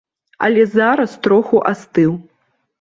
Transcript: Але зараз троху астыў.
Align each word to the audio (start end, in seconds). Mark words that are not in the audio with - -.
Але 0.47 0.63
зараз 0.77 1.13
троху 1.29 1.63
астыў. 1.75 2.11